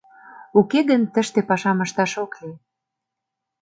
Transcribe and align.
Уке 0.59 0.79
гын 0.89 1.01
тыште 1.13 1.39
пашам 1.49 1.79
ышташ 1.85 2.11
ок 2.23 2.31
лий. 2.41 2.55